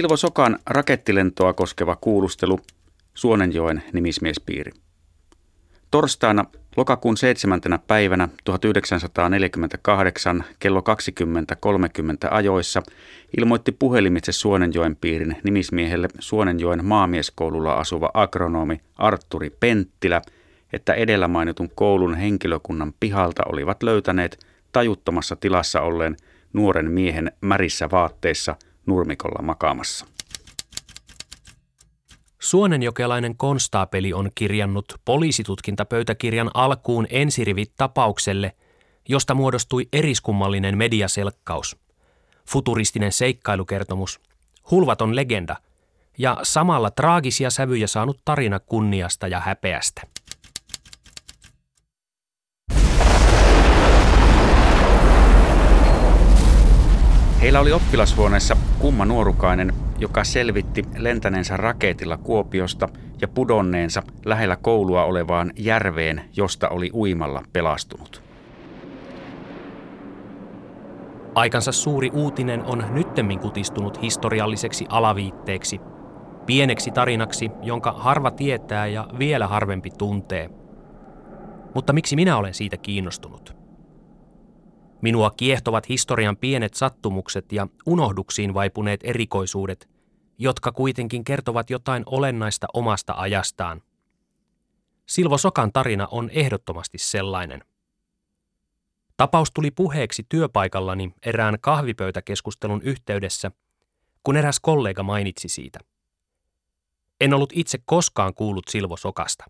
[0.00, 2.60] Silvo Sokan rakettilentoa koskeva kuulustelu
[3.14, 4.72] Suonenjoen nimismiespiiri.
[5.90, 6.44] Torstaina
[6.76, 7.60] lokakuun 7.
[7.86, 10.84] päivänä 1948 kello 20.30
[12.30, 12.82] ajoissa
[13.38, 20.22] ilmoitti puhelimitse Suonenjoen piirin nimismiehelle Suonenjoen maamieskoululla asuva agronomi Arturi Penttilä,
[20.72, 26.16] että edellä mainitun koulun henkilökunnan pihalta olivat löytäneet tajuttomassa tilassa olleen
[26.52, 28.56] nuoren miehen märissä vaatteissa
[28.90, 30.06] nurmikolla makaamassa.
[32.38, 38.52] Suonenjokelainen konstaapeli on kirjannut poliisitutkintapöytäkirjan alkuun ensirivit tapaukselle,
[39.08, 41.76] josta muodostui eriskummallinen mediaselkkaus,
[42.48, 44.20] futuristinen seikkailukertomus,
[44.70, 45.56] hulvaton legenda
[46.18, 50.02] ja samalla traagisia sävyjä saanut tarina kunniasta ja häpeästä.
[57.50, 62.88] Heillä oli oppilashuoneessa kumma nuorukainen, joka selvitti lentäneensä raketilla Kuopiosta
[63.20, 68.22] ja pudonneensa lähellä koulua olevaan järveen, josta oli uimalla pelastunut.
[71.34, 75.80] Aikansa suuri uutinen on nyttemmin kutistunut historialliseksi alaviitteeksi,
[76.46, 80.50] pieneksi tarinaksi, jonka harva tietää ja vielä harvempi tuntee.
[81.74, 83.59] Mutta miksi minä olen siitä kiinnostunut?
[85.02, 89.88] Minua kiehtovat historian pienet sattumukset ja unohduksiin vaipuneet erikoisuudet,
[90.38, 93.82] jotka kuitenkin kertovat jotain olennaista omasta ajastaan.
[95.06, 97.64] Silvo Sokan tarina on ehdottomasti sellainen.
[99.16, 103.50] Tapaus tuli puheeksi työpaikallani erään kahvipöytäkeskustelun yhteydessä,
[104.22, 105.78] kun eräs kollega mainitsi siitä.
[107.20, 109.44] En ollut itse koskaan kuullut Silvo Sokasta.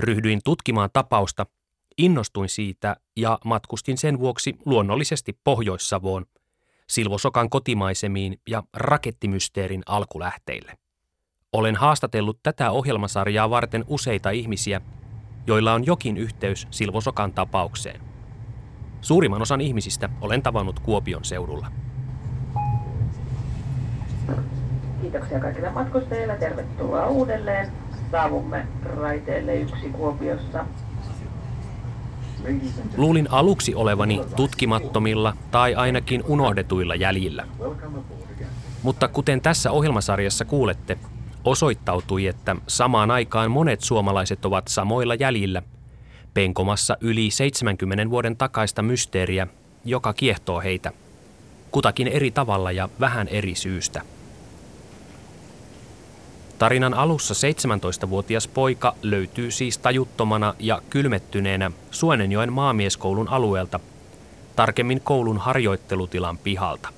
[0.00, 1.46] Ryhdyin tutkimaan tapausta–
[1.98, 6.24] Innostuin siitä ja matkustin sen vuoksi luonnollisesti Pohjois-Savoon,
[6.88, 10.72] Silvosokan kotimaisemiin ja rakettimysteerin alkulähteille.
[11.52, 14.80] Olen haastatellut tätä ohjelmasarjaa varten useita ihmisiä,
[15.46, 18.00] joilla on jokin yhteys Silvosokan tapaukseen.
[19.00, 21.72] Suurimman osan ihmisistä olen tavannut Kuopion seudulla.
[25.00, 26.36] Kiitoksia kaikille matkustajille.
[26.36, 27.72] Tervetuloa uudelleen.
[28.10, 30.64] Saavumme raiteelle yksi Kuopiossa
[32.96, 37.46] Luulin aluksi olevani tutkimattomilla tai ainakin unohdetuilla jäljillä.
[38.82, 40.98] Mutta kuten tässä ohjelmasarjassa kuulette,
[41.44, 45.62] osoittautui, että samaan aikaan monet suomalaiset ovat samoilla jäljillä,
[46.34, 49.46] penkomassa yli 70 vuoden takaista mysteeriä,
[49.84, 50.92] joka kiehtoo heitä,
[51.70, 54.02] kutakin eri tavalla ja vähän eri syystä.
[56.60, 63.80] Tarinan alussa 17-vuotias poika löytyy siis tajuttomana ja kylmettyneenä Suonenjoen maamieskoulun alueelta,
[64.56, 66.88] tarkemmin koulun harjoittelutilan pihalta.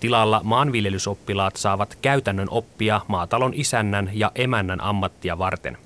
[0.00, 5.78] Tilalla maanviljelysoppilaat saavat käytännön oppia maatalon isännän ja emännän ammattia varten.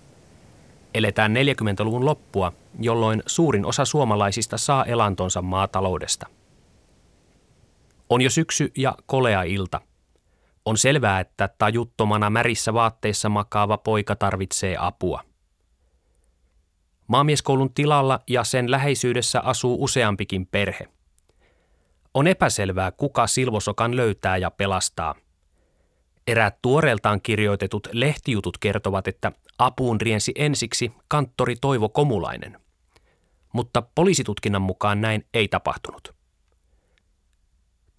[0.95, 6.27] Eletään 40-luvun loppua, jolloin suurin osa suomalaisista saa elantonsa maataloudesta.
[8.11, 9.81] On jo syksy ja kolea ilta–
[10.65, 15.25] on selvää, että tajuttomana märissä vaatteissa makaava poika tarvitsee apua.
[17.07, 20.89] Maamieskoulun tilalla ja sen läheisyydessä asuu useampikin perhe.
[22.15, 25.15] On epäselvää, kuka Silvosokan löytää ja pelastaa.
[26.27, 32.61] Eräät tuoreeltaan kirjoitetut lehtijutut kertovat, että apuun riensi ensiksi kanttori Toivo Komulainen.
[33.53, 36.22] Mutta poliisitutkinnan mukaan näin ei tapahtunut.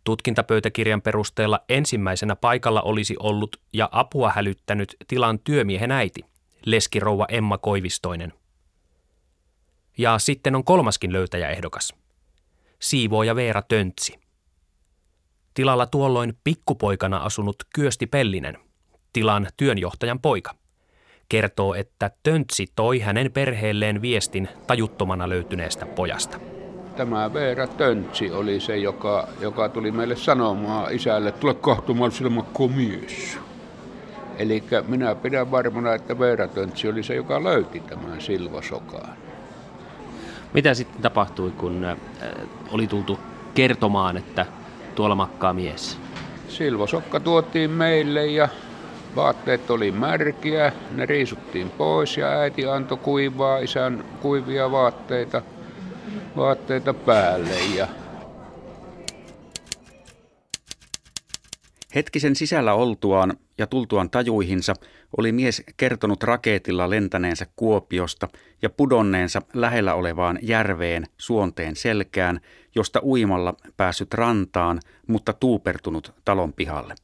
[0.03, 6.21] Tutkintapöytäkirjan perusteella ensimmäisenä paikalla olisi ollut ja apua hälyttänyt tilan työmiehen äiti,
[6.65, 8.33] leskirouva Emma Koivistoinen.
[9.97, 11.93] Ja sitten on kolmaskin löytäjäehdokas.
[12.81, 14.19] Siivooja Veera Töntsi.
[15.53, 18.57] Tilalla tuolloin pikkupoikana asunut Kyösti Pellinen,
[19.13, 20.55] tilan työnjohtajan poika,
[21.29, 26.52] kertoo, että Töntsi toi hänen perheelleen viestin tajuttomana löytyneestä pojasta
[26.95, 32.43] tämä Veera Töntsi oli se, joka, joka tuli meille sanomaan isälle, tule kahtumaan silmä
[32.75, 33.39] mies.
[34.37, 39.13] Eli minä pidän varmana, että Veera Töntsi oli se, joka löyti tämän Silvasokaan.
[40.53, 41.97] Mitä sitten tapahtui, kun äh,
[42.71, 43.19] oli tultu
[43.53, 44.45] kertomaan, että
[44.95, 45.97] tuolla makkaa mies?
[46.47, 48.49] Silvosokka tuotiin meille ja
[49.15, 55.41] vaatteet oli märkiä, ne riisuttiin pois ja äiti antoi kuivaa isän kuivia vaatteita–
[56.37, 57.87] vaatteita päälle ja
[61.95, 64.73] Hetkisen sisällä oltuaan ja tultuaan tajuihinsa
[65.17, 68.27] oli mies kertonut raketilla lentäneensä Kuopiosta
[68.61, 72.39] ja pudonneensa lähellä olevaan järveen suonteen selkään,
[72.75, 76.95] josta uimalla päässyt rantaan, mutta tuupertunut talon pihalle.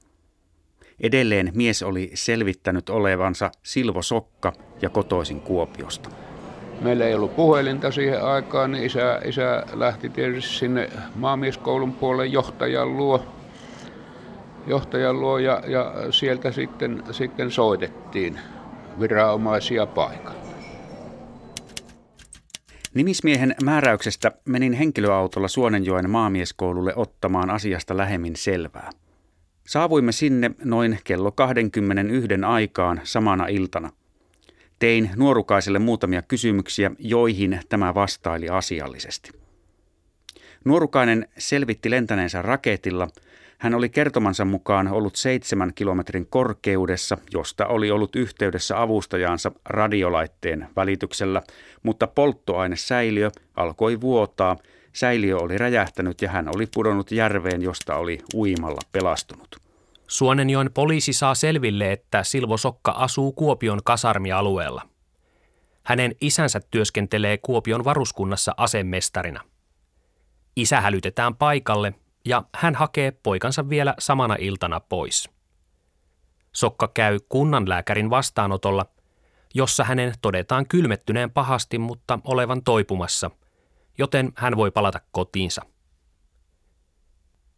[0.99, 6.28] Edelleen mies oli selvittänyt olevansa Silvo Sokka ja kotoisin Kuopiosta.
[6.81, 12.97] Meillä ei ollut puhelinta siihen aikaan, niin isä, isä lähti tietysti sinne maamieskoulun puolelle johtajan
[12.97, 13.25] luo,
[14.67, 18.39] johtajan luo ja, ja sieltä sitten, sitten soitettiin
[18.99, 20.39] viranomaisia paikalle.
[22.93, 28.89] Nimismiehen määräyksestä menin henkilöautolla Suonenjoen maamieskoululle ottamaan asiasta lähemmin selvää.
[29.67, 33.89] Saavuimme sinne noin kello 21 aikaan samana iltana.
[34.79, 39.31] Tein nuorukaiselle muutamia kysymyksiä, joihin tämä vastaili asiallisesti.
[40.65, 43.07] Nuorukainen selvitti lentäneensä raketilla.
[43.57, 51.41] Hän oli kertomansa mukaan ollut seitsemän kilometrin korkeudessa, josta oli ollut yhteydessä avustajaansa radiolaitteen välityksellä,
[51.83, 54.57] mutta polttoainesäiliö alkoi vuotaa.
[54.93, 59.68] Säiliö oli räjähtänyt ja hän oli pudonnut järveen, josta oli uimalla pelastunut.
[60.09, 64.89] Suonenjoen poliisi saa selville, että Silvo Sokka asuu Kuopion kasarmialueella.
[65.83, 69.41] Hänen isänsä työskentelee Kuopion varuskunnassa asemestarina.
[70.55, 71.93] Isä hälytetään paikalle
[72.25, 75.29] ja hän hakee poikansa vielä samana iltana pois.
[76.51, 78.85] Sokka käy kunnanlääkärin vastaanotolla,
[79.53, 83.31] jossa hänen todetaan kylmettyneen pahasti, mutta olevan toipumassa,
[83.97, 85.61] joten hän voi palata kotiinsa–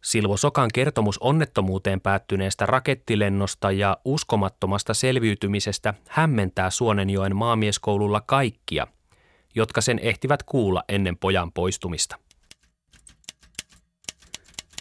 [0.04, 8.86] Silvo Sokan kertomus onnettomuuteen päättyneestä rakettilennosta ja uskomattomasta selviytymisestä hämmentää Suonenjoen maamieskoululla kaikkia,
[9.54, 12.16] jotka sen ehtivät kuulla ennen pojan poistumista.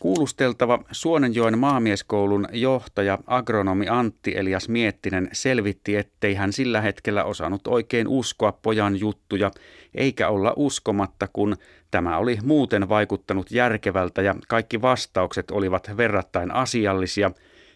[0.02, 8.08] Kuulusteltava Suonenjoen maamieskoulun johtaja agronomi Antti Elias Miettinen selvitti, ettei hän sillä hetkellä osannut oikein
[8.08, 9.52] uskoa pojan juttuja,
[9.96, 11.56] eikä olla uskomatta, kun
[11.92, 17.32] tämä oli muuten vaikuttanut järkevältä ja kaikki vastaukset olivat verrattain asiallisia,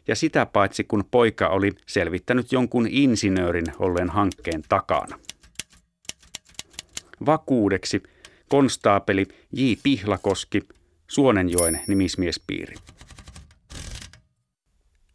[0.07, 5.19] ja sitä paitsi kun poika oli selvittänyt jonkun insinöörin olleen hankkeen takana.
[7.25, 8.03] Vakuudeksi
[8.49, 9.73] konstaapeli J.
[9.83, 10.61] Pihlakoski
[11.07, 12.75] Suonenjoen nimismiespiiri.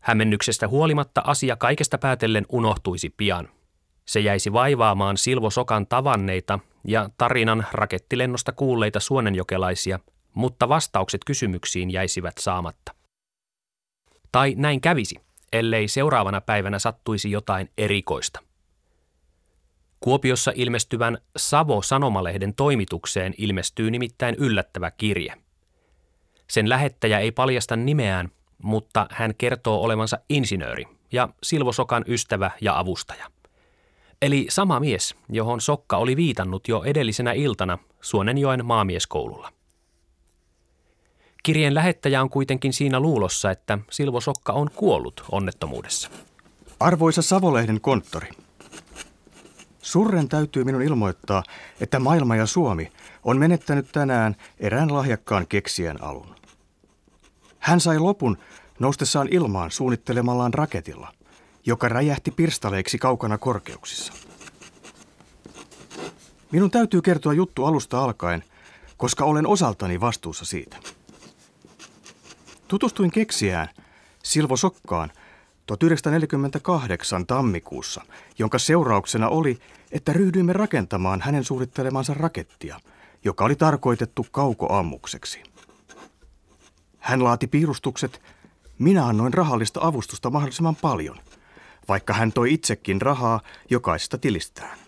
[0.00, 3.48] Hämmennyksestä huolimatta asia kaikesta päätellen unohtuisi pian.
[4.10, 10.00] Se jäisi vaivaamaan Silvo Sokan tavanneita ja tarinan rakettilennosta kuulleita suonenjokelaisia,
[10.34, 12.94] mutta vastaukset kysymyksiin jäisivät saamatta.
[14.32, 15.16] Tai näin kävisi,
[15.52, 18.40] ellei seuraavana päivänä sattuisi jotain erikoista.
[20.00, 25.34] Kuopiossa ilmestyvän Savo-sanomalehden toimitukseen ilmestyy nimittäin yllättävä kirje–
[26.50, 28.30] sen lähettäjä ei paljasta nimeään,
[28.62, 33.26] mutta hän kertoo olevansa insinööri ja Silvo Sokan ystävä ja avustaja.
[34.22, 39.52] Eli sama mies, johon Sokka oli viitannut jo edellisenä iltana Suonenjoen maamieskoululla.
[41.42, 46.10] Kirjeen lähettäjä on kuitenkin siinä luulossa, että Silvo Sokka on kuollut onnettomuudessa.
[46.80, 48.28] Arvoisa Savolehden konttori.
[49.82, 51.42] Surren täytyy minun ilmoittaa,
[51.80, 52.92] että maailma ja Suomi
[53.24, 56.34] on menettänyt tänään erään lahjakkaan keksijän alun.
[57.58, 58.38] Hän sai lopun
[58.78, 61.12] noustessaan ilmaan suunnittelemallaan raketilla,
[61.66, 64.12] joka räjähti pirstaleiksi kaukana korkeuksissa.
[66.52, 68.44] Minun täytyy kertoa juttu alusta alkaen,
[68.96, 70.76] koska olen osaltani vastuussa siitä.
[72.68, 73.68] Tutustuin keksijään
[74.22, 75.10] Silvo Sokkaan
[75.66, 78.02] 1948 tammikuussa,
[78.38, 79.58] jonka seurauksena oli,
[79.92, 82.80] että ryhdyimme rakentamaan hänen suunnittelemansa rakettia,
[83.24, 85.42] joka oli tarkoitettu kaukoammukseksi.
[86.98, 88.22] Hän laati piirustukset,
[88.78, 91.18] minä annoin rahallista avustusta mahdollisimman paljon,
[91.90, 94.78] vaikka hän toi itsekin rahaa jokaisesta tilistään.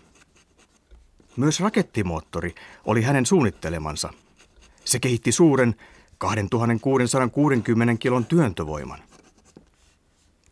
[1.36, 2.54] Myös rakettimoottori
[2.84, 4.10] oli hänen suunnittelemansa.
[4.84, 5.74] Se kehitti suuren
[6.18, 8.98] 2660 kilon työntövoiman.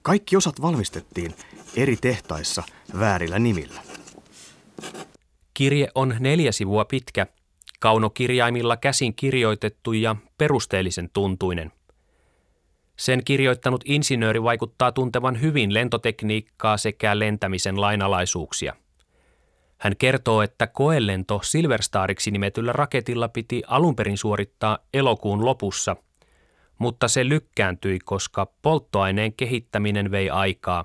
[0.02, 1.34] Kaikki osat valmistettiin
[1.76, 2.62] eri tehtaissa
[2.98, 3.82] väärillä nimillä.
[5.54, 7.26] Kirje on neljä sivua pitkä
[7.80, 11.72] kaunokirjaimilla käsin kirjoitettu ja perusteellisen tuntuinen.
[13.00, 18.76] Sen kirjoittanut insinööri vaikuttaa tuntevan hyvin lentotekniikkaa sekä lentämisen lainalaisuuksia.
[19.78, 25.96] Hän kertoo, että koelento Silverstariksi nimetyllä raketilla piti alun perin suorittaa elokuun lopussa,
[26.78, 30.84] mutta se lykkääntyi, koska polttoaineen kehittäminen vei aikaa.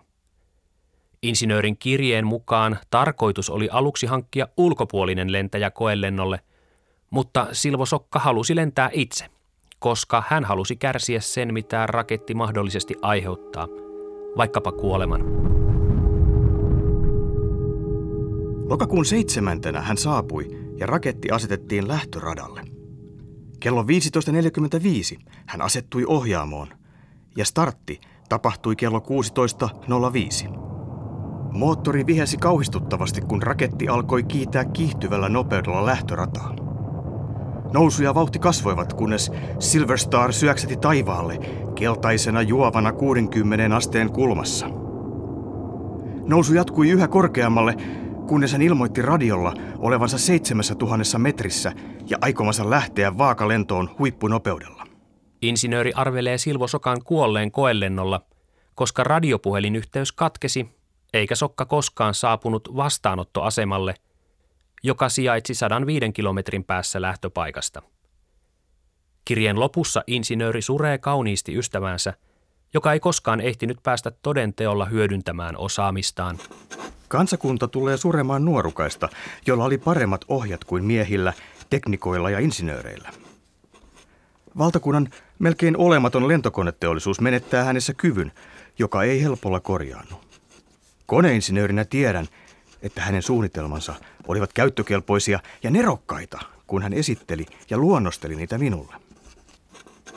[1.23, 6.39] Insinöörin kirjeen mukaan tarkoitus oli aluksi hankkia ulkopuolinen lentäjä koelennolle–
[7.09, 9.25] mutta Silvo Sokka halusi lentää itse,
[9.79, 13.67] koska hän halusi kärsiä sen, mitä raketti mahdollisesti aiheuttaa,
[14.37, 15.21] vaikkapa kuoleman.
[18.69, 22.61] Lokakuun seitsemäntenä hän saapui ja raketti asetettiin lähtöradalle.
[23.59, 23.87] Kello 15.45
[25.47, 26.67] hän asettui ohjaamoon
[27.37, 28.99] ja startti tapahtui kello
[30.45, 30.49] 16.05.
[31.51, 36.64] Moottori vihesi kauhistuttavasti, kun raketti alkoi kiitää kiihtyvällä nopeudella lähtörataa.
[37.73, 41.37] Nousu ja vauhti kasvoivat, kunnes Silver Star syöksäti taivaalle
[41.75, 44.67] keltaisena juovana 60 asteen kulmassa.
[46.27, 47.75] Nousu jatkui yhä korkeammalle,
[48.27, 51.71] kunnes hän ilmoitti radiolla olevansa seitsemässä tuhannessa metrissä
[52.09, 54.87] ja aikomansa lähteä vaakalentoon huippunopeudella.
[55.41, 58.21] Insinööri arvelee Silvo Sokan kuolleen koelennolla,
[58.75, 60.69] koska radiopuhelinyhteys katkesi,
[61.13, 63.93] eikä Sokka koskaan saapunut vastaanottoasemalle,
[64.85, 67.81] joka sijaitsi 105 kilometrin päässä lähtöpaikasta.
[69.25, 72.13] Kirjeen lopussa insinööri suree kauniisti ystävänsä,
[72.73, 76.39] joka ei koskaan ehtinyt päästä todenteolla hyödyntämään osaamistaan.
[77.07, 79.09] Kansakunta tulee suremaan nuorukaista,
[79.47, 81.33] jolla oli paremmat ohjat kuin miehillä,
[81.69, 83.09] teknikoilla ja insinööreillä.
[84.57, 88.31] Valtakunnan melkein olematon lentokoneteollisuus menettää hänessä kyvyn,
[88.79, 90.15] joka ei helpolla korjaannu.
[91.05, 92.27] Koneinsinöörinä tiedän,
[92.85, 93.95] että hänen suunnitelmansa
[94.27, 98.95] olivat käyttökelpoisia ja nerokkaita, kun hän esitteli ja luonnosteli niitä minulle.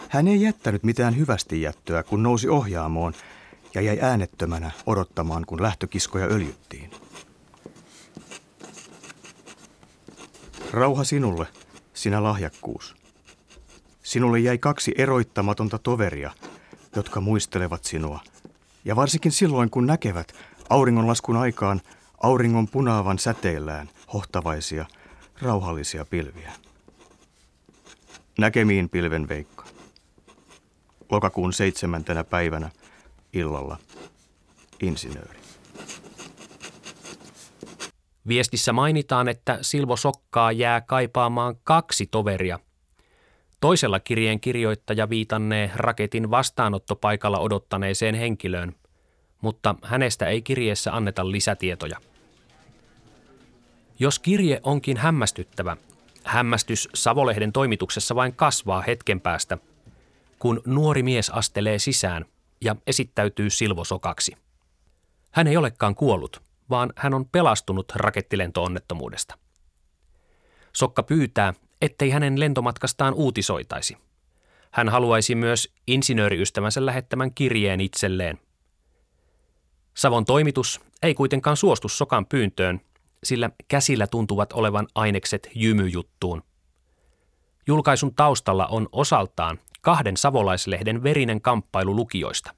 [0.09, 3.15] Hän ei jättänyt mitään hyvästi jättöä, kun nousi ohjaamoon
[3.75, 6.91] ja jäi äänettömänä odottamaan, kun lähtökiskoja öljyttiin.
[10.71, 11.47] Rauha sinulle,
[11.95, 12.97] sinä lahjakkuus.
[14.03, 16.31] Sinulle jäi kaksi eroittamatonta toveria,
[16.97, 18.21] jotka muistelevat sinua.
[18.85, 20.33] Ja varsinkin silloin, kun näkevät
[20.71, 21.81] auringonlaskun aikaan
[22.23, 24.87] auringon punaavan säteillään hohtavaisia,
[25.43, 26.53] rauhallisia pilviä.
[28.39, 29.65] Näkemiin pilven veikka.
[31.11, 32.71] Lokakuun seitsemäntenä päivänä
[33.33, 33.77] illalla
[34.83, 35.39] insinööri.
[38.29, 42.59] Viestissä mainitaan, että Silvo Sokkaa jää kaipaamaan kaksi toveria.
[43.61, 48.75] Toisella kirjeen kirjoittaja viitannee raketin vastaanottopaikalla odottaneeseen henkilöön,
[49.40, 52.00] mutta hänestä ei kirjeessä anneta lisätietoja.
[53.99, 55.76] Jos kirje onkin hämmästyttävä,
[56.25, 59.59] hämmästys Savolehden toimituksessa vain kasvaa hetken päästä,
[60.38, 62.25] kun nuori mies astelee sisään
[62.64, 64.33] ja esittäytyy silvosokaksi.
[65.30, 69.38] Hän ei olekaan kuollut, vaan hän on pelastunut rakettilentoonnettomuudesta.
[70.73, 73.97] Sokka pyytää, ettei hänen lentomatkastaan uutisoitaisi.
[74.71, 78.38] Hän haluaisi myös insinööriystävänsä lähettämän kirjeen itselleen.
[79.99, 82.81] Savon toimitus ei kuitenkaan suostu Sokan pyyntöön
[83.25, 86.43] sillä käsillä tuntuvat olevan ainekset jymyjuttuun.
[87.67, 92.55] Julkaisun taustalla on osaltaan kahden savolaislehden verinen kamppailu lukijoista,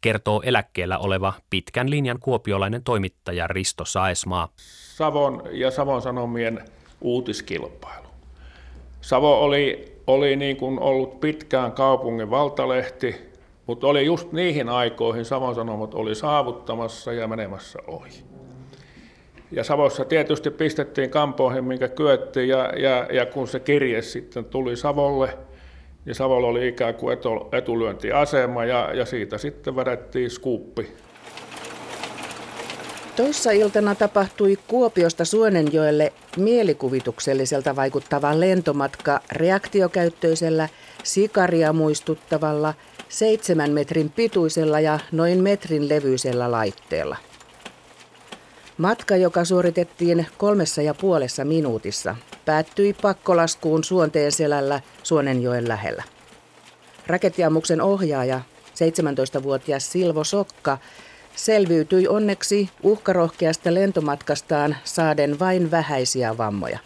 [0.00, 4.48] kertoo eläkkeellä oleva pitkän linjan kuopiolainen toimittaja Risto Saesmaa.
[4.96, 6.64] Savon ja Savon Sanomien
[7.00, 8.08] uutiskilpailu.
[9.00, 13.27] Savo oli, oli niin kuin ollut pitkään kaupungin valtalehti,
[13.68, 18.24] mutta oli just niihin aikoihin Savon Sanomat oli saavuttamassa ja menemässä ohi.
[19.52, 24.76] Ja Savossa tietysti pistettiin kampoihin, minkä kyettiin, ja, ja, ja kun se kirje sitten tuli
[24.76, 25.38] Savolle,
[26.04, 30.92] niin Savolla oli ikään kuin etu, etulyöntiasema, ja, ja siitä sitten vedettiin skuuppi.
[33.16, 40.68] Toissa iltana tapahtui Kuopiosta Suonenjoelle mielikuvitukselliselta vaikuttava lentomatka reaktiokäyttöisellä,
[41.04, 42.74] sikaria muistuttavalla,
[43.08, 47.16] seitsemän metrin pituisella ja noin metrin levyisellä laitteella.
[48.78, 56.02] Matka, joka suoritettiin kolmessa ja puolessa minuutissa, päättyi pakkolaskuun Suonteen selällä Suonenjoen lähellä.
[57.06, 58.40] Rakettiammuksen ohjaaja,
[58.74, 60.78] 17-vuotias Silvo Sokka,
[61.36, 66.78] selviytyi onneksi uhkarohkeasta lentomatkastaan saaden vain vähäisiä vammoja.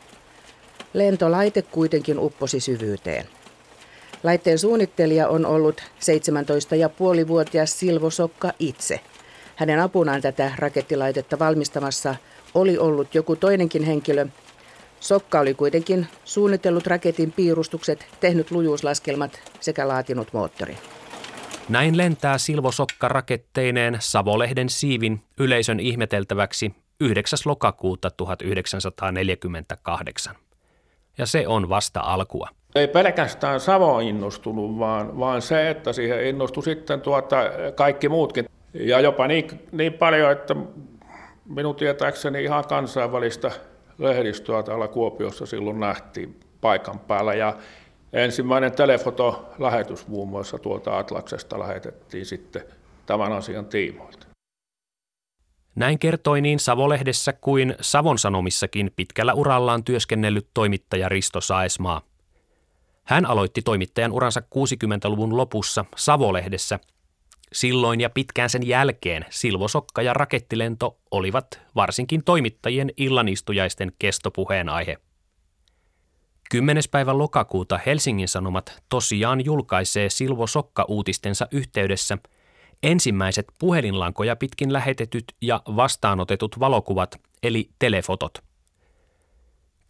[0.94, 3.28] Lentolaite kuitenkin upposi syvyyteen.
[4.22, 9.00] Laitteen suunnittelija on ollut 17,5-vuotias Silvo Sokka itse–
[9.56, 12.14] hänen apunaan tätä rakettilaitetta valmistamassa
[12.54, 14.26] oli ollut joku toinenkin henkilö.
[15.00, 20.78] Sokka oli kuitenkin suunnitellut raketin piirustukset, tehnyt lujuuslaskelmat sekä laatinut moottorin.
[21.68, 27.38] Näin lentää Silvo Sokka raketteineen Savolehden siivin yleisön ihmeteltäväksi 9.
[27.44, 30.34] lokakuuta 1948.
[31.18, 32.48] Ja se on vasta alkua.
[32.74, 37.36] Ei pelkästään Savo innostunut, vaan, vaan se, että siihen innostui sitten tuota
[37.74, 38.46] kaikki muutkin.
[38.74, 40.56] Ja jopa niin, niin paljon, että
[41.44, 43.50] minun tietääkseni ihan kansainvälistä
[43.98, 47.34] lehdistöä täällä Kuopiossa silloin nähtiin paikan päällä.
[47.34, 47.56] Ja
[48.12, 52.62] ensimmäinen telefotolähetys muun muassa tuolta Atlaksesta lähetettiin sitten
[53.06, 54.26] tämän asian tiimoilta.
[55.74, 62.11] Näin kertoi niin Savolehdessä kuin Savon Sanomissakin pitkällä urallaan työskennellyt toimittaja Risto Saesmaa.
[63.04, 66.78] Hän aloitti toimittajan uransa 60-luvun lopussa Savolehdessä.
[67.52, 74.96] Silloin ja pitkään sen jälkeen Silvo Sokka ja rakettilento olivat varsinkin toimittajien illanistujaisten kestopuheen aihe.
[76.50, 76.82] 10.
[76.90, 82.18] päivä lokakuuta Helsingin Sanomat tosiaan julkaisee Silvo Sokka uutistensa yhteydessä
[82.82, 88.51] ensimmäiset puhelinlankoja pitkin lähetetyt ja vastaanotetut valokuvat, eli telefotot.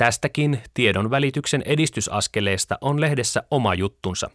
[0.03, 4.31] Tästäkin tiedon välityksen edistysaskeleesta on lehdessä oma juttunsa.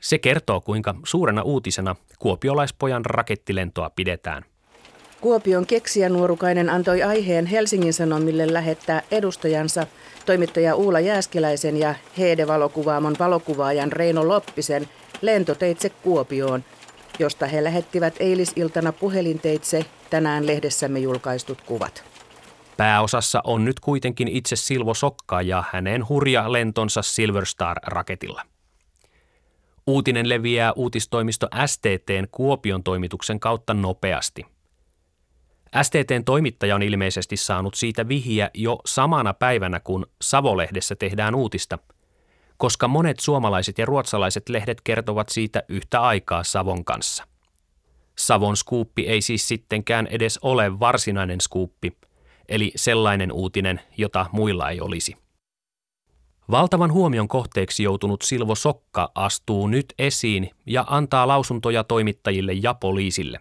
[0.00, 4.44] Se kertoo, kuinka suurena uutisena kuopiolaispojan rakettilentoa pidetään.
[5.20, 9.86] Kuopion keksijänuorukainen antoi aiheen Helsingin Sanomille lähettää edustajansa
[10.26, 14.88] toimittaja Uula Jääskeläisen ja Heede-valokuvaamon valokuvaajan Reino Loppisen
[15.20, 16.64] lentoteitse Kuopioon,
[17.18, 22.15] josta he lähettivät eilisiltana puhelinteitse tänään lehdessämme julkaistut kuvat.
[22.76, 28.42] Pääosassa on nyt kuitenkin itse Silvo Sokka ja hänen hurja lentonsa Silverstar-raketilla.
[29.86, 34.46] Uutinen leviää uutistoimisto STTn Kuopion toimituksen kautta nopeasti–
[35.82, 41.78] STTn toimittaja on ilmeisesti saanut siitä vihiä jo samana päivänä, kun Savolehdessä tehdään uutista,
[42.56, 47.24] koska monet suomalaiset ja ruotsalaiset lehdet kertovat siitä yhtä aikaa Savon kanssa.
[48.18, 51.96] Savon skuuppi ei siis sittenkään edes ole varsinainen skuuppi,
[52.48, 55.16] eli sellainen uutinen, jota muilla ei olisi.
[56.50, 63.40] Valtavan huomion kohteeksi joutunut Silvo Sokka astuu nyt esiin ja antaa lausuntoja toimittajille ja poliisille.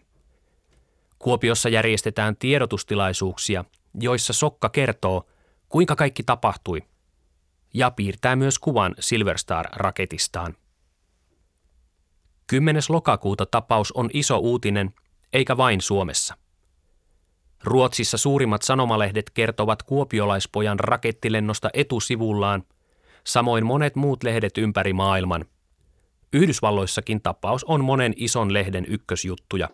[1.20, 3.66] Kuopiossa järjestetään tiedotustilaisuuksia,
[4.00, 5.24] joissa Sokka kertoo,
[5.70, 6.82] kuinka kaikki tapahtui,
[7.74, 10.54] ja piirtää myös kuvan Silverstar-raketistaan.
[12.48, 12.82] 10.
[12.90, 14.94] lokakuuta tapaus on iso uutinen,
[15.34, 16.38] eikä vain Suomessa.
[17.66, 22.64] Ruotsissa suurimmat sanomalehdet kertovat kuopiolaispojan rakettilennosta etusivullaan,
[23.24, 25.46] samoin monet muut lehdet ympäri maailman.
[26.34, 29.70] Yhdysvalloissakin tapaus on monen ison lehden ykkösjuttuja.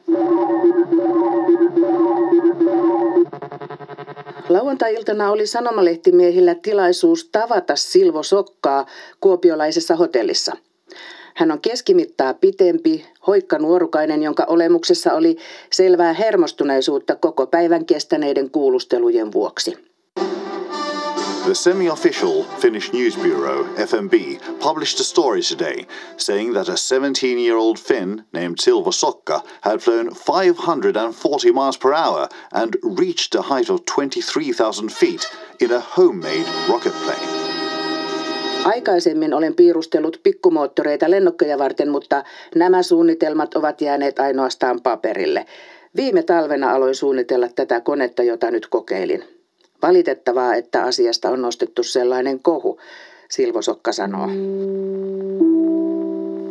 [4.49, 8.85] Lauantai-iltana oli sanomalehtimieillä tilaisuus tavata Silvo Sokkaa
[9.19, 10.53] kuopiolaisessa hotellissa.
[11.35, 15.37] Hän on keskimittaa pitempi, hoikka nuorukainen, jonka olemuksessa oli
[15.71, 19.91] selvää hermostuneisuutta koko päivän kestäneiden kuulustelujen vuoksi.
[21.45, 24.13] The semi official Finnish news bureau, FMB,
[24.59, 29.81] published a story today saying that a 17 year old Finn named Silva Sokka had
[29.81, 35.27] flown 540 miles per hour and reached a height of 23,000 feet
[35.59, 37.40] in a homemade rocket plane.
[38.63, 42.23] Aikaisemmin olen piirustellut pikkumoottoreita lennokkeja varten, mutta
[42.55, 45.45] nämä suunnitelmat ovat jääneet ainoastaan paperille.
[45.95, 49.23] Viime talvena aloin suunnitella tätä konetta, jota nyt kokeilin.
[49.81, 52.79] Valitettavaa, että asiasta on nostettu sellainen kohu,
[53.29, 54.27] Silvo Sokka sanoo.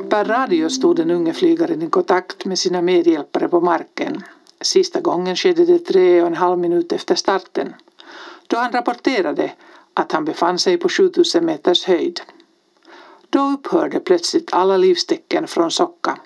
[0.09, 4.25] Per radio stod den unge flygaren i kontakt med sina medhjälpare på marken.
[4.63, 7.75] Sista gången skedde det tre och en halv minut efter starten.
[8.51, 9.53] Då han rapporterade
[10.01, 12.21] att han befann sig på 7000 meters höjd.
[13.31, 16.19] Då upphörde plötsligt alla livstecken från Sokka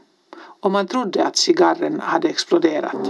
[0.61, 3.03] och man trodde att cigarren hade exploderat.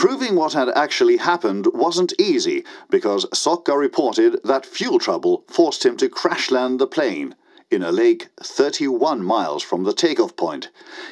[0.00, 5.96] Proving what had actually happened wasn't easy because Sokka reported that fuel trouble forced him
[5.96, 7.34] to crash land the plane
[7.70, 10.68] in a lake 31 miles from the takeoff point.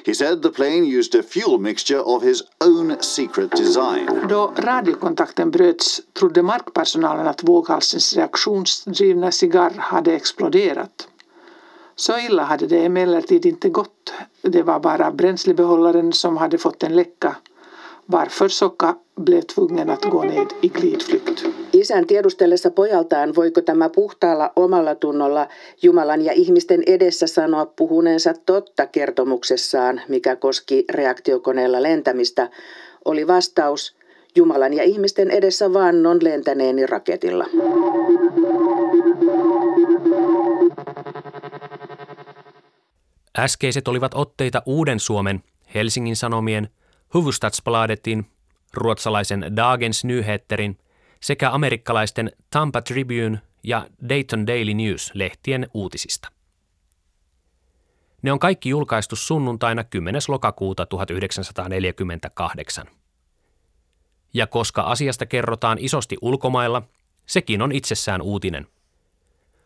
[0.07, 4.29] He said the plane used a fuel mixture of his own secret design.
[4.29, 11.09] Då radiokontakten bröts trodde markpersonalen att våghalsens reaktionsdrivna cigarr hade exploderat.
[11.97, 14.13] Så illa hade det emellertid inte gått.
[14.43, 17.37] Det var bara bränslebehållaren som hade fått en läcka
[18.13, 21.45] varför Sokka blev tvungen att gå ned i glidflykt.
[21.73, 25.49] Isän tiedustellessa pojaltaan, voiko tämä puhtaalla omalla tunnolla
[25.83, 32.51] Jumalan ja ihmisten edessä sanoa puhuneensa totta kertomuksessaan, mikä koski reaktiokoneella lentämistä,
[33.05, 33.97] oli vastaus
[34.37, 37.47] Jumalan ja ihmisten edessä vannon lentäneeni raketilla.
[43.39, 45.43] Äskeiset olivat otteita Uuden Suomen,
[45.75, 46.69] Helsingin Sanomien–
[47.15, 48.27] Hufvudstadsbladetin,
[48.75, 50.79] ruotsalaisen Dagens Nyheterin
[51.21, 56.29] sekä amerikkalaisten Tampa Tribune ja Dayton Daily News lehtien uutisista.
[58.23, 60.21] Ne on kaikki julkaistu sunnuntaina 10.
[60.29, 62.87] lokakuuta 1948.
[64.35, 66.83] Ja koska asiasta kerrotaan isosti ulkomailla,
[67.27, 68.67] sekin on itsessään uutinen.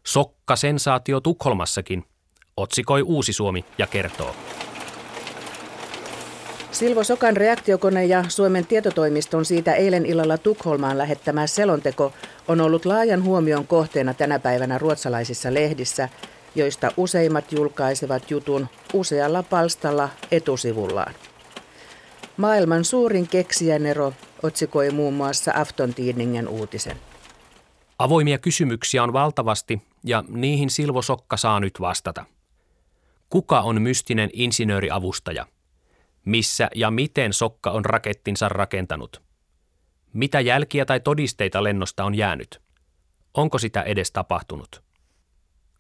[0.07, 2.05] Sokka sensaatio Tukholmassakin,
[2.57, 4.37] otsikoi Uusi Suomi ja kertoo.
[6.73, 12.13] Silvo Sokan reaktiokone ja Suomen tietotoimiston siitä eilen illalla Tukholmaan lähettämä selonteko
[12.49, 16.09] on ollut laajan huomion kohteena tänä päivänä ruotsalaisissa lehdissä,
[16.55, 21.15] joista useimmat julkaisevat jutun usealla palstalla etusivullaan.
[22.37, 26.97] Maailman suurin keksijänero otsikoi muun muassa Aftontidningen uutisen.
[27.99, 32.25] Avoimia kysymyksiä on valtavasti ja niihin Silvo Sokka saa nyt vastata.
[33.31, 35.47] Kuka on mystinen insinööriavustaja?
[36.29, 39.23] Missä ja miten Sokka on rakettinsa rakentanut?
[40.13, 42.61] Mitä jälkiä tai todisteita lennosta on jäänyt?
[43.35, 44.83] Onko sitä edes tapahtunut?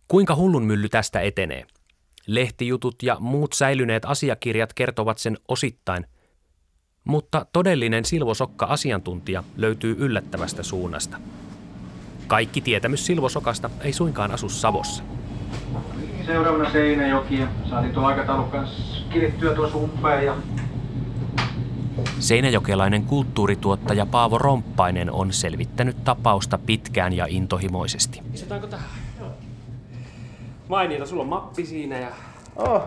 [0.09, 1.67] Kuinka hullun mylly tästä etenee?
[2.27, 6.07] Lehtijutut ja muut säilyneet asiakirjat kertovat sen osittain,
[7.05, 11.21] mutta todellinen Silvosokka asiantuntija löytyy yllättävästä suunnasta.
[12.27, 15.03] Kaikki tietämys Silvosokasta ei suinkaan asu Savossa.
[16.29, 20.35] Seuraavana Seinäjoki ja saatiin tuo aikataulu kanssa kirittyä tuossa umpeen ja
[22.19, 28.23] Seinäjokelainen kulttuurituottaja Paavo Romppainen on selvittänyt tapausta pitkään ja intohimoisesti.
[28.35, 28.89] Istutaanko tähän?
[29.21, 29.31] Joo.
[30.69, 32.09] Mainiota, sulla on mappi siinä ja...
[32.57, 32.83] Oh.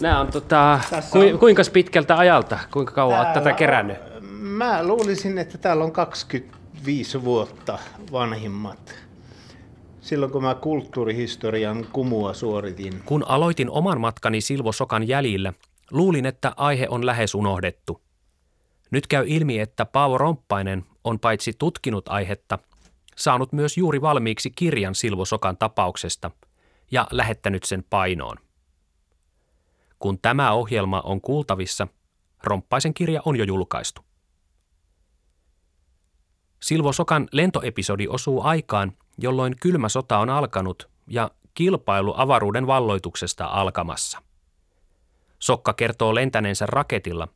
[0.00, 0.80] Nämä on tota...
[1.10, 1.38] Ku, on...
[1.38, 2.58] Kuinka pitkältä ajalta?
[2.70, 3.96] Kuinka kauan olet tätä kerännyt?
[4.30, 7.78] Mä luulisin, että täällä on 25 vuotta
[8.12, 9.07] vanhimmat.
[10.08, 13.02] Silloin kun mä kulttuurihistorian kumua suoritin.
[13.04, 15.52] Kun aloitin oman matkani Silvo Sokan jäljillä,
[15.90, 18.02] luulin, että aihe on lähes unohdettu.
[18.90, 22.58] Nyt käy ilmi, että Paavo Romppainen on paitsi tutkinut aihetta,
[23.16, 26.30] saanut myös juuri valmiiksi kirjan Silvo Sokan tapauksesta
[26.90, 28.36] ja lähettänyt sen painoon.
[29.98, 31.88] Kun tämä ohjelma on kuultavissa,
[32.44, 34.02] Romppaisen kirja on jo julkaistu.
[36.62, 44.22] Silvo Sokan lentoepisodi osuu aikaan, jolloin kylmä sota on alkanut ja kilpailu avaruuden valloituksesta alkamassa.
[45.38, 47.28] Sokka kertoo lentäneensä raketilla,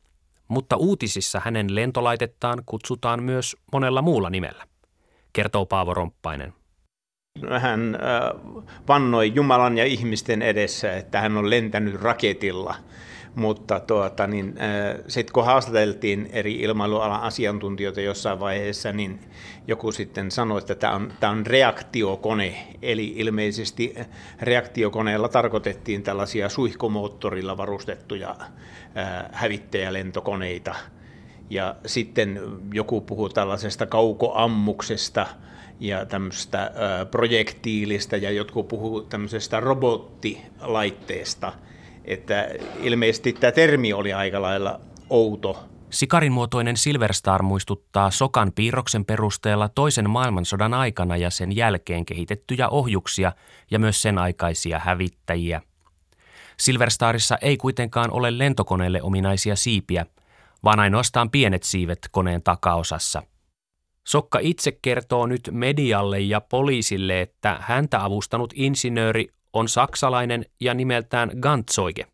[0.49, 4.67] mutta uutisissa hänen lentolaitettaan kutsutaan myös monella muulla nimellä,
[5.33, 6.53] kertoo Paavo Romppainen.
[7.61, 8.41] Hän äh,
[8.89, 12.75] vannoi Jumalan ja ihmisten edessä, että hän on lentänyt raketilla–
[13.35, 14.55] mutta tuota, niin,
[15.09, 19.21] sitten kun haastateltiin eri ilmailualan asiantuntijoita jossain vaiheessa, niin
[19.67, 23.95] joku sitten sanoi, että tämä on, tämä on reaktiokone, eli ilmeisesti
[24.41, 28.37] reaktiokoneella tarkoitettiin tällaisia suihkomoottorilla varustettuja
[29.33, 30.75] hävittäjälentokoneita.
[31.51, 32.41] Ja sitten
[32.73, 35.27] joku puhuu tällaisesta kaukoammuksesta,
[35.81, 36.71] ja tämmöistä
[37.11, 41.53] projektiilistä ja jotkut puhuu tämmöisestä robottilaitteesta–
[42.05, 42.49] että
[42.81, 45.65] ilmeisesti tämä termi oli aika lailla outo.
[45.91, 53.33] Sikarin muotoinen Silverstar muistuttaa Sokan piirroksen perusteella toisen maailmansodan aikana ja sen jälkeen kehitettyjä ohjuksia
[53.71, 55.63] ja myös sen aikaisia hävittäjiä.
[56.57, 60.07] Silverstarissa ei kuitenkaan ole lentokoneelle ominaisia siipiä,
[60.65, 63.23] vaan ainoastaan pienet siivet koneen takaosassa.
[64.07, 71.31] Sokka itse kertoo nyt medialle ja poliisille, että häntä avustanut insinööri on saksalainen ja nimeltään
[71.41, 72.07] Gantzoige.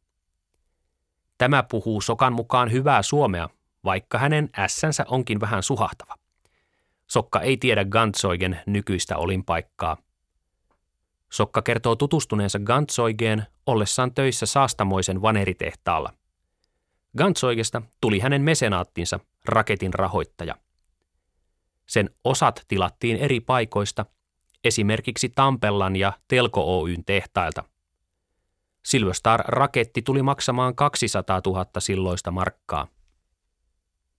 [1.39, 3.49] Tämä puhuu Sokan mukaan hyvää suomea,
[3.85, 6.15] vaikka hänen ässänsä onkin vähän suhahtava.
[7.07, 9.97] Sokka ei tiedä Gantzoigen nykyistä olinpaikkaa.
[11.33, 16.13] Sokka kertoo tutustuneensa Gantzoigeen ollessaan töissä saastamoisen vaneritehtaalla.
[17.19, 20.55] Gantzoigesta tuli hänen mesenaattinsa, raketin rahoittaja.
[21.87, 24.07] Sen osat tilattiin eri paikoista–
[24.65, 27.65] esimerkiksi Tampellan ja Telko Oyn tehtailta.
[28.83, 32.87] Silverstar-raketti tuli maksamaan 200 000 silloista markkaa.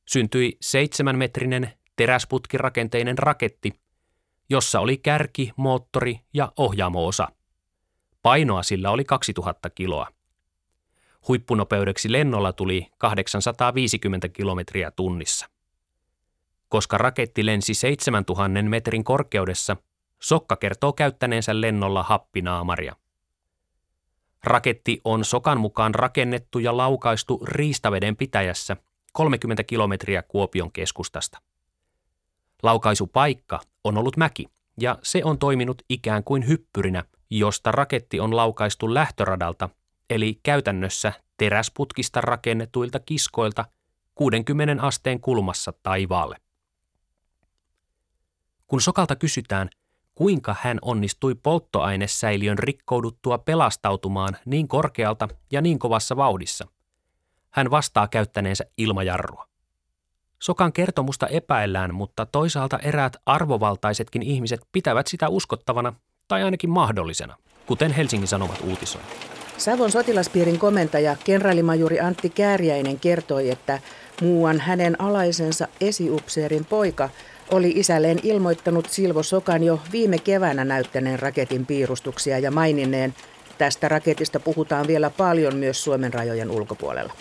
[0.08, 3.80] Syntyi seitsemänmetrinen teräsputkirakenteinen raketti,
[4.49, 7.28] jossa oli kärki, moottori ja ohjaamoosa.
[8.21, 10.08] Painoa sillä oli 2000 kiloa.
[11.28, 15.49] Huippunopeudeksi lennolla tuli 850 kilometriä tunnissa.
[16.69, 19.78] Koska raketti lensi 7000 metrin korkeudessa–
[20.19, 22.95] Sokka kertoo käyttäneensä lennolla happinaamaria.
[24.43, 28.77] Raketti on Sokan mukaan rakennettu ja laukaistu Riistaveden pitäjässä
[29.13, 31.41] 30 kilometriä Kuopion keskustasta.
[32.63, 34.45] Laukaisupaikka on ollut mäki
[34.82, 39.69] ja se on toiminut ikään kuin hyppyrinä, josta raketti on laukaistu lähtöradalta,
[40.10, 43.65] eli käytännössä teräsputkista rakennetuilta kiskoilta
[44.15, 46.36] 60 asteen kulmassa taivaalle.
[48.67, 49.69] Kun Sokalta kysytään,
[50.19, 56.67] kuinka hän onnistui polttoainesäiliön rikkouduttua pelastautumaan niin korkealta ja niin kovassa vauhdissa.
[57.49, 59.47] Hän vastaa käyttäneensä ilmajarrua.
[60.39, 65.93] Sokan kertomusta epäillään, mutta toisaalta eräät arvovaltaisetkin ihmiset pitävät sitä uskottavana
[66.27, 69.01] tai ainakin mahdollisena, kuten Helsingin Sanomat uutisoi.
[69.58, 73.79] Savon sotilaspiirin komentaja kenraalimajuri Antti Kääriäinen kertoi, että
[74.21, 77.10] muuan hänen alaisensa esiupseerin poika
[77.51, 83.15] oli isälleen ilmoittanut Silvo Sokan jo viime keväänä näyttäneen raketin piirustuksia ja maininneen,
[83.57, 87.13] tästä raketista puhutaan vielä paljon myös Suomen rajojen ulkopuolella.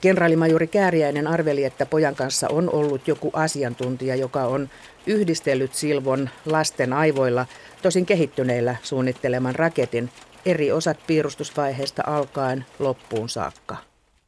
[0.00, 4.68] Kenraalimajuri Kääriäinen arveli, että pojan kanssa on ollut joku asiantuntija, joka on
[5.06, 7.46] yhdistellyt Silvon lasten aivoilla,
[7.82, 10.10] tosin kehittyneillä suunnitteleman raketin,
[10.46, 13.76] eri osat piirustusvaiheesta alkaen loppuun saakka.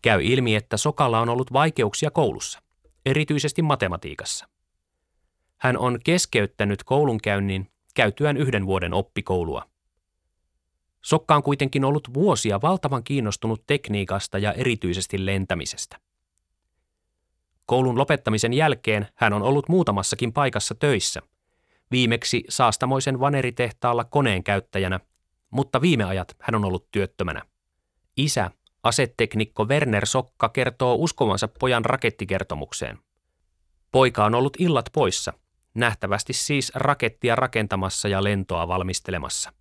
[0.03, 2.59] Käy ilmi, että Sokalla on ollut vaikeuksia koulussa,
[3.07, 4.47] erityisesti matematiikassa.
[5.59, 9.63] Hän on keskeyttänyt koulunkäynnin käytyään yhden vuoden oppikoulua.
[11.03, 16.01] Sokka on kuitenkin ollut vuosia valtavan kiinnostunut tekniikasta ja erityisesti lentämisestä.
[17.67, 21.23] Koulun lopettamisen jälkeen hän on ollut muutamassakin paikassa töissä.
[21.91, 25.01] Viimeksi saastamoisen vaneritehtaalla koneen käyttäjänä,
[25.51, 27.43] mutta viime ajat hän on ollut työttömänä.
[28.17, 28.51] Isä,
[28.83, 32.99] aseteknikko Werner Sokka kertoo uskomansa pojan rakettikertomukseen.
[33.91, 35.33] Poika on ollut illat poissa–
[35.77, 39.53] nähtävästi siis rakettia rakentamassa ja lentoa valmistelemassa.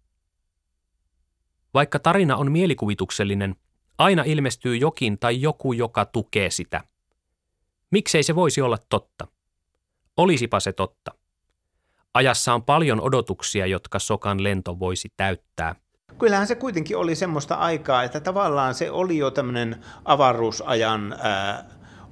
[1.73, 3.55] Vaikka tarina on mielikuvituksellinen,
[3.97, 6.81] aina ilmestyy jokin tai joku, joka tukee sitä.
[7.91, 9.27] Miksei se voisi olla totta?
[10.17, 11.11] Olisipa se totta.
[12.13, 15.75] Ajassa on paljon odotuksia, jotka Sokan lento voisi täyttää.
[16.19, 21.69] Kyllähän se kuitenkin oli semmoista aikaa, että tavallaan se oli jo tämmöinen avaruusajan ää,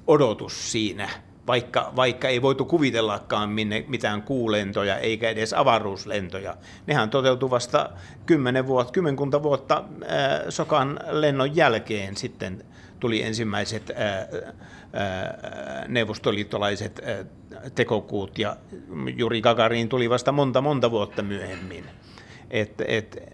[0.08, 1.10] odotus siinä–
[1.48, 6.58] vaikka, vaikka ei voitu kuvitellakaan minne, mitään kuulentoja eikä edes avaruuslentoja.
[6.88, 7.90] Nehän toteutui vasta
[8.26, 12.66] kymmenen vuotta, kymmenkunta vuotta ää, Sokan lennon jälkeen sitten
[13.00, 14.28] tuli ensimmäiset ää,
[14.94, 17.26] ää, neuvostoliittolaiset ää,
[17.76, 18.56] tekokuut ja
[19.16, 21.86] Juri Gagarin tuli vasta monta monta vuotta myöhemmin.
[22.52, 23.34] Et, et,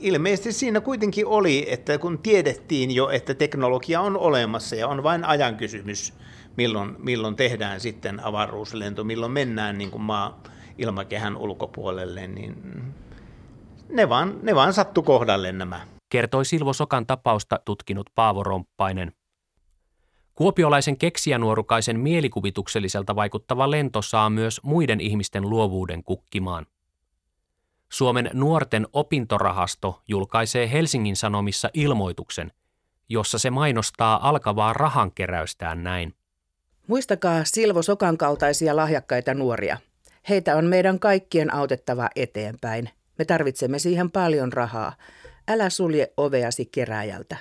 [0.00, 5.24] ilmeisesti siinä kuitenkin oli, että kun tiedettiin jo, että teknologia on olemassa ja on vain
[5.24, 6.14] ajan kysymys,
[6.56, 10.42] milloin, milloin tehdään sitten avaruuslento, milloin mennään niin kuin maa
[10.78, 12.54] ilmakehän ulkopuolelle, niin
[13.88, 15.86] ne vaan, ne vaan sattu kohdalle nämä.
[16.08, 19.12] Kertoi Silvo Sokan tapausta tutkinut Paavo Romppainen.
[20.34, 26.66] Kuopiolaisen keksijanuorukaisen mielikuvitukselliselta vaikuttava lento saa myös muiden ihmisten luovuuden kukkimaan.
[27.92, 32.52] Suomen nuorten opintorahasto julkaisee Helsingin Sanomissa ilmoituksen,
[33.08, 36.14] jossa se mainostaa alkavaa rahankeräystään näin.
[36.86, 39.78] Muistakaa Silvo Sokan kaltaisia lahjakkaita nuoria.
[40.28, 42.88] Heitä on meidän kaikkien autettava eteenpäin.
[43.18, 44.92] Me tarvitsemme siihen paljon rahaa.
[45.48, 47.36] Älä sulje oveasi keräjältä.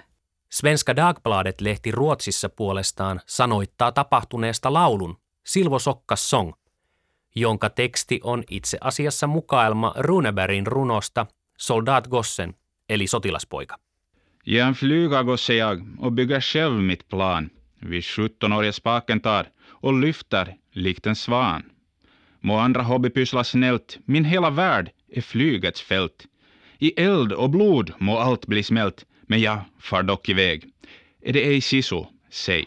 [0.49, 6.54] Svenska Dagbladet-lehti Ruotsissa puolestaan sanoittaa tapahtuneesta laulun Silvo Sokkas Song,
[7.36, 11.25] jonka teksti on itse asiassa mukaelma Runebergin runosta
[11.58, 12.56] Soldat Gossen,
[12.89, 13.77] eli sotilaspoika.
[14.45, 17.51] Jag flyga gosse jag och bygga själv mitt plan–
[17.82, 21.63] vid 17 år spaken tar och lyfter likt en svan.
[22.39, 26.26] Må andra hobbypyssla snällt, min hela värld är flygets fält.
[26.80, 30.63] I eld och blod må allt bli smält, men jag far dock iväg.
[31.22, 32.65] Är det ej sisu, säg.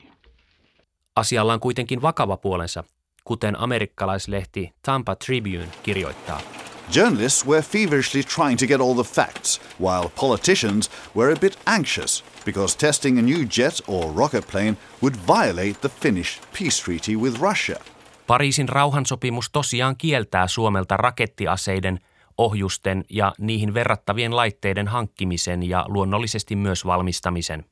[1.14, 2.84] Asialla on kuitenkin vakava puolensa,
[3.28, 6.63] kuten amerikkalaislehti Tampa Tribune kirjoittaa.
[6.90, 12.24] Journalists were feverishly trying to get all the facts, while politicians were a bit anxious
[12.44, 17.40] because testing a new jet or rocket plane would violate the Finnish peace treaty with
[17.40, 17.80] Russia.
[18.26, 22.00] Pariisin rauhansopimus tosiaan kieltää Suomelta rakettiaseiden,
[22.38, 27.64] ohjusten ja niihin verrattavien laitteiden hankkimisen ja luonnollisesti myös valmistamisen.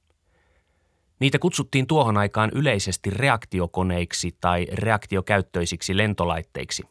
[1.19, 6.83] Niitä kutsuttiin tuohon aikaan yleisesti reaktiokoneiksi tai reaktiokäyttöisiksi lentolaitteiksi.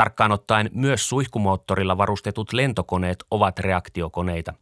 [0.00, 4.54] Tarkkaan ottaen myös suihkumoottorilla varustetut lentokoneet ovat reaktiokoneita.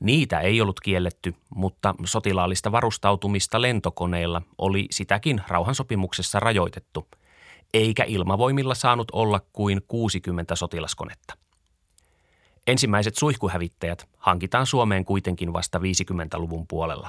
[0.00, 7.08] Niitä ei ollut kielletty, mutta sotilaallista varustautumista lentokoneilla oli sitäkin rauhansopimuksessa rajoitettu,
[7.74, 11.34] eikä ilmavoimilla saanut olla kuin 60 sotilaskonetta.
[12.66, 17.08] Ensimmäiset suihkuhävittäjät hankitaan Suomeen kuitenkin vasta 50-luvun puolella.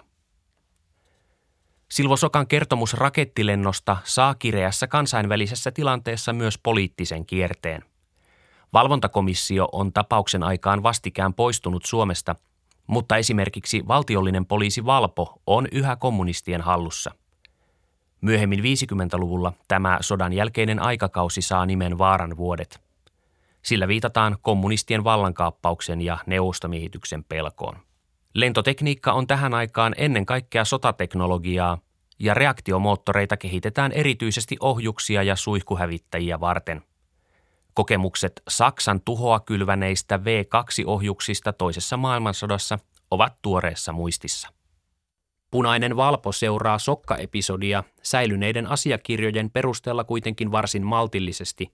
[1.92, 7.84] Silvo Sokan kertomus rakettilennosta saa kireässä kansainvälisessä tilanteessa myös poliittisen kierteen.
[8.74, 12.36] Valvontakomissio on tapauksen aikaan vastikään poistunut Suomesta,
[12.88, 17.12] mutta esimerkiksi valtiollinen poliisi Valpo on yhä kommunistien hallussa.
[18.22, 22.82] Myöhemmin 50-luvulla tämä sodan jälkeinen aikakausi saa nimen Vaaran vuodet.
[23.62, 27.85] Sillä viitataan kommunistien vallankaappauksen ja neuvostomiehityksen pelkoon.
[28.36, 31.78] Lentotekniikka on tähän aikaan ennen kaikkea sotateknologiaa
[32.20, 36.82] ja reaktiomoottoreita kehitetään erityisesti ohjuksia ja suihkuhävittäjiä varten.
[37.74, 42.80] Kokemukset Saksan tuhoa kylväneistä V2-ohjuksista toisessa maailmansodassa
[43.12, 44.50] ovat tuoreessa muistissa.
[45.52, 51.74] Punainen valpo seuraa sokka-episodia säilyneiden asiakirjojen perusteella kuitenkin varsin maltillisesti,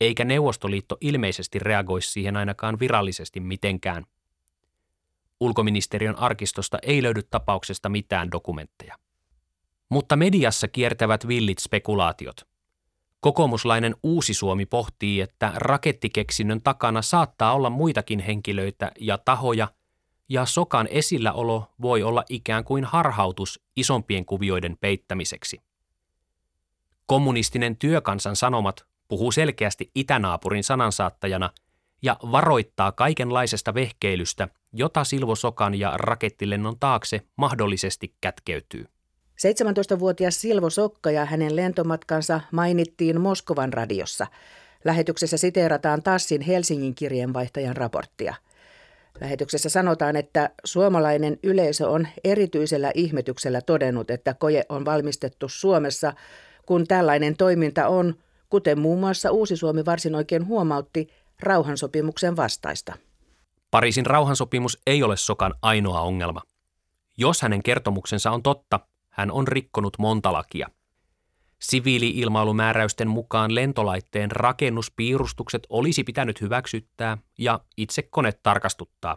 [0.00, 4.06] eikä Neuvostoliitto ilmeisesti reagoi siihen ainakaan virallisesti mitenkään.
[5.40, 8.96] Ulkoministeriön arkistosta ei löydy tapauksesta mitään dokumentteja.
[9.88, 12.40] Mutta mediassa kiertävät villit spekulaatiot.
[13.20, 19.68] Kokoomuslainen Uusi Suomi pohtii, että rakettikeksinnön takana saattaa olla muitakin henkilöitä ja tahoja,
[20.28, 25.62] ja sokan esilläolo voi olla ikään kuin harhautus isompien kuvioiden peittämiseksi.
[27.06, 31.50] Kommunistinen työkansan sanomat puhuu selkeästi itänaapurin sanansaattajana
[32.02, 38.84] ja varoittaa kaikenlaisesta vehkeilystä, jota Silvo Sokan ja rakettilennon taakse mahdollisesti kätkeytyy.
[39.36, 44.26] 17-vuotias Silvo Sokka ja hänen lentomatkansa mainittiin Moskovan radiossa.
[44.84, 48.34] Lähetyksessä siteerataan Tassin Helsingin kirjeenvaihtajan raporttia.
[49.20, 56.12] Lähetyksessä sanotaan, että suomalainen yleisö on erityisellä ihmetyksellä todennut, että koje on valmistettu Suomessa,
[56.66, 58.14] kun tällainen toiminta on,
[58.50, 61.08] kuten muun muassa Uusi Suomi varsin oikein huomautti,
[61.40, 62.94] rauhansopimuksen vastaista.
[63.76, 66.42] Pariisin rauhansopimus ei ole Sokan ainoa ongelma.
[67.16, 70.68] Jos hänen kertomuksensa on totta, hän on rikkonut monta lakia.
[71.58, 79.16] Siviili-ilmailumääräysten mukaan lentolaitteen rakennuspiirustukset olisi pitänyt hyväksyttää ja itse kone tarkastuttaa.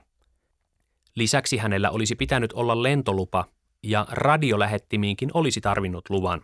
[1.16, 3.46] Lisäksi hänellä olisi pitänyt olla lentolupa
[3.84, 6.42] ja radiolähettimiinkin olisi tarvinnut luvan.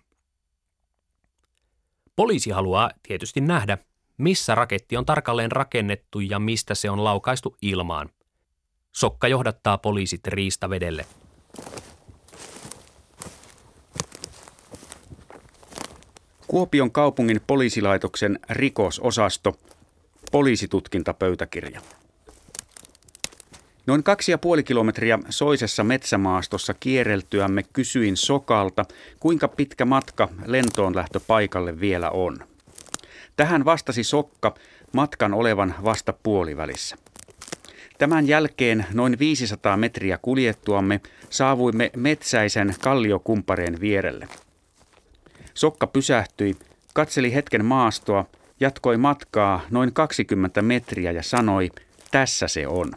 [2.16, 3.78] Poliisi haluaa tietysti nähdä,
[4.18, 8.10] missä raketti on tarkalleen rakennettu ja mistä se on laukaistu ilmaan.
[8.92, 11.06] Sokka johdattaa poliisit riistavedelle.
[16.48, 19.58] Kuopion kaupungin poliisilaitoksen rikososasto,
[20.32, 21.82] poliisitutkintapöytäkirja.
[23.88, 28.86] Noin kaksi ja puoli kilometriä soisessa metsämaastossa kierreltyämme kysyin Sokalta,
[29.20, 32.55] kuinka pitkä matka lentoon lähtöpaikalle vielä on.
[33.36, 34.56] Tähän vastasi Sokka
[34.94, 36.96] matkan olevan vasta puolivälissä.
[37.98, 44.28] Tämän jälkeen noin 500 metriä kuljettuamme saavuimme metsäisen kalliokumpareen vierelle–
[45.56, 46.56] Sokka pysähtyi,
[46.94, 48.26] katseli hetken maastoa,
[48.60, 51.72] jatkoi matkaa noin 20 metriä ja sanoi,
[52.12, 52.92] tässä se on.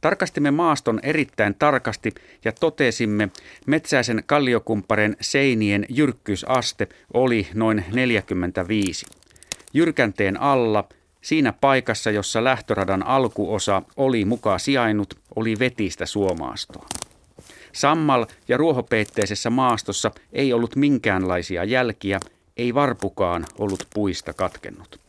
[0.00, 3.28] Tarkastimme maaston erittäin tarkasti ja totesimme,
[3.66, 9.06] metsäisen kalliokumpparen seinien jyrkkyysaste oli noin 45.
[9.74, 10.88] Jyrkänteen alla,
[11.20, 16.86] siinä paikassa, jossa lähtöradan alkuosa oli mukaan sijainnut, oli vetistä suomaastoa.
[17.72, 22.20] Sammal- ja ruohopeitteisessä maastossa ei ollut minkäänlaisia jälkiä,
[22.56, 25.07] ei varpukaan ollut puista katkennut.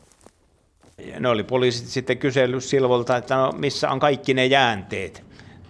[1.20, 5.24] Ne oli poliisit sitten kysellyt Silvolta, että no, missä on kaikki ne jäänteet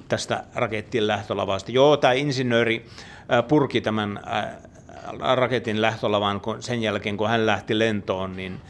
[0.09, 1.73] tästä raketin lähtölavasta.
[1.73, 2.87] Joo, tämä insinööri
[3.49, 4.21] purki tämän
[5.35, 8.61] raketin lähtölavan sen jälkeen, kun hän lähti lentoon, niin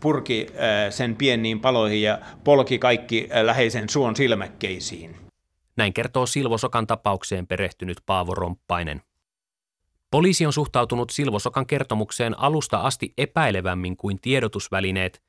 [0.00, 0.46] purki
[0.90, 5.16] sen pieniin paloihin ja polki kaikki läheisen suon silmäkkeisiin.
[5.76, 9.02] Näin kertoo Silvosokan tapaukseen perehtynyt Paavo Romppainen.
[10.10, 15.22] Poliisi on suhtautunut Silvosokan kertomukseen alusta asti epäilevämmin kuin tiedotusvälineet,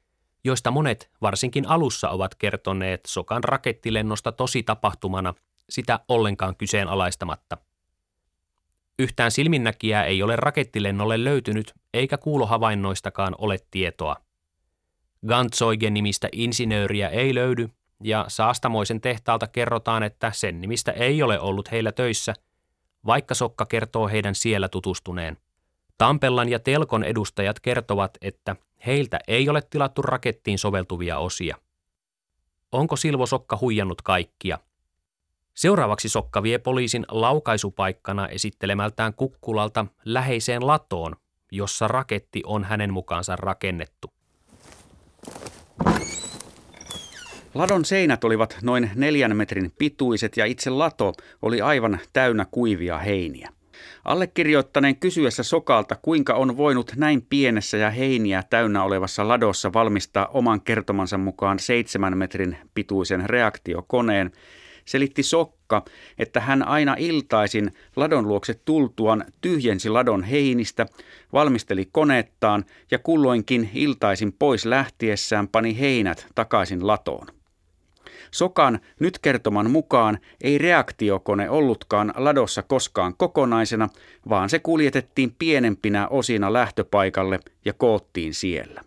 [0.43, 5.33] joista monet varsinkin alussa ovat kertoneet Sokan rakettilennosta tosi tapahtumana,
[5.69, 7.57] sitä ollenkaan kyseenalaistamatta.
[8.99, 14.15] Yhtään silminnäkijää ei ole rakettilennolle löytynyt, eikä kuulohavainnoistakaan ole tietoa.
[15.27, 17.69] Gantzoigen nimistä insinööriä ei löydy,
[18.03, 22.33] ja Saastamoisen tehtaalta kerrotaan, että sen nimistä ei ole ollut heillä töissä,
[23.05, 25.37] vaikka Sokka kertoo heidän siellä tutustuneen.
[25.99, 31.55] Tampellan ja Telkon edustajat kertovat, että heiltä ei ole tilattu rakettiin soveltuvia osia.
[32.71, 34.59] Onko Silvo Sokka huijannut kaikkia?
[35.53, 41.15] Seuraavaksi Sokka vie poliisin laukaisupaikkana esittelemältään kukkulalta läheiseen latoon,
[41.51, 44.13] jossa raketti on hänen mukaansa rakennettu.
[47.53, 53.58] Ladon seinät olivat noin neljän metrin pituiset ja itse lato oli aivan täynnä kuivia heiniä.
[54.05, 60.61] Allekirjoittaneen kysyessä Sokalta, kuinka on voinut näin pienessä ja heiniä täynnä olevassa ladossa valmistaa oman
[60.61, 64.31] kertomansa mukaan seitsemän metrin pituisen reaktiokoneen,
[64.85, 65.85] selitti Sokka,
[66.17, 70.85] että hän aina iltaisin ladon luokse tultuaan tyhjensi ladon heinistä,
[71.33, 77.38] valmisteli koneettaan ja kulloinkin iltaisin pois lähtiessään pani heinät takaisin latoon.
[78.31, 83.89] Sokan nyt kertoman mukaan ei reaktiokone ollutkaan ladossa koskaan kokonaisena,
[84.29, 88.81] vaan se kuljetettiin pienempinä osina lähtöpaikalle ja koottiin siellä.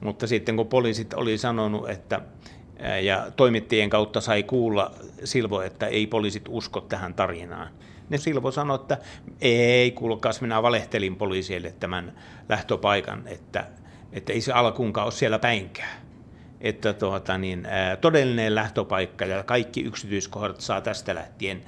[0.00, 2.20] Mutta sitten kun poliisit oli sanonut, että
[3.02, 4.94] ja toimittajien kautta sai kuulla
[5.24, 7.68] Silvo, että ei poliisit usko tähän tarinaan.
[8.08, 8.98] Ne Silvo sanoi, että
[9.40, 13.66] ei kuulkaas, minä valehtelin poliisille tämän lähtöpaikan, että,
[14.12, 15.99] että ei se alkuunkaan ole siellä päinkään.
[16.60, 21.64] Että tuota, niin, ää, todellinen lähtöpaikka ja kaikki yksityiskohdat saa tästä lähtien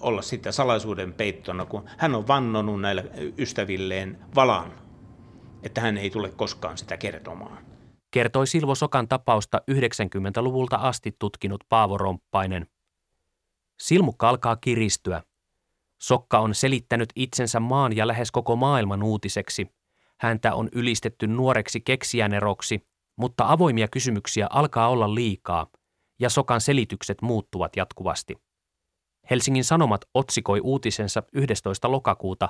[0.00, 3.04] olla sitten salaisuuden peittona, kun hän on vannonut näille
[3.38, 4.72] ystävilleen valan,
[5.62, 7.72] että hän ei tule koskaan sitä kertomaan
[8.12, 12.66] kertoi Silvo Sokan tapausta 90-luvulta asti tutkinut Paavo Romppainen.
[13.80, 15.22] Silmukka alkaa kiristyä.
[16.02, 19.66] Sokka on selittänyt itsensä maan ja lähes koko maailman uutiseksi.
[20.20, 22.86] Häntä on ylistetty nuoreksi keksijäneroksi,
[23.16, 25.66] mutta avoimia kysymyksiä alkaa olla liikaa,
[26.20, 28.36] ja Sokan selitykset muuttuvat jatkuvasti.
[29.30, 31.90] Helsingin Sanomat otsikoi uutisensa 11.
[31.90, 32.48] lokakuuta.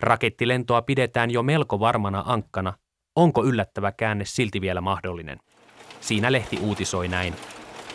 [0.00, 2.72] Rakettilentoa pidetään jo melko varmana ankkana,
[3.16, 5.38] Onko yllättävä käänne silti vielä mahdollinen?
[6.00, 7.34] Siinä lehti uutisoi näin.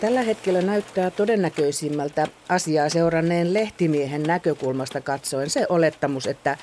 [0.01, 6.57] Tällä hetkellä näyttää todennäköisimmältä asiaa seuranneen lehtimiehen näkökulmasta katsoen se olettamus, että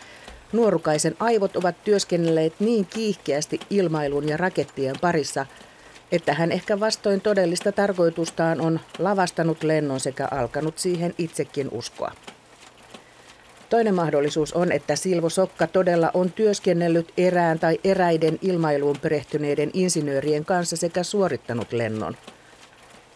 [0.52, 5.46] nuorukaisen aivot ovat työskennelleet niin kiihkeästi ilmailun ja rakettien parissa,
[6.12, 12.12] että hän ehkä vastoin todellista tarkoitustaan on lavastanut lennon sekä alkanut siihen itsekin uskoa.
[13.70, 20.44] Toinen mahdollisuus on, että Silvo Sokka todella on työskennellyt erään tai eräiden ilmailuun perehtyneiden insinöörien
[20.44, 22.16] kanssa sekä suorittanut lennon.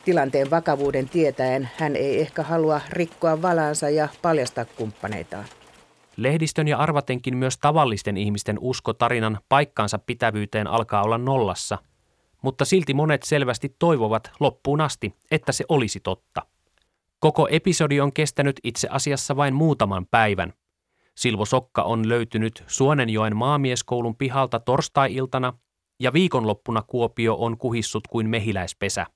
[0.04, 5.44] Tilanteen vakavuuden tietäen hän ei ehkä halua rikkoa valaansa ja paljastaa kumppaneitaan.
[6.18, 11.78] Lehdistön ja arvatenkin myös tavallisten ihmisten usko tarinan paikkaansa pitävyyteen alkaa olla nollassa,
[12.42, 16.42] mutta silti monet selvästi toivovat loppuun asti, että se olisi totta–
[17.20, 20.52] Koko episodi on kestänyt itse asiassa vain muutaman päivän.
[21.14, 25.52] Silvo Sokka on löytynyt Suonenjoen maamieskoulun pihalta torstai-iltana
[26.00, 29.06] ja viikonloppuna Kuopio on kuhissut kuin mehiläispesä.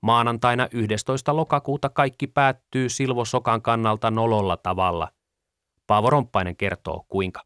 [0.00, 1.36] Maanantaina 11.
[1.36, 5.08] lokakuuta kaikki päättyy Silvo Sokan kannalta nololla tavalla.
[5.92, 7.42] Paavo Romppainen kertoo kuinka.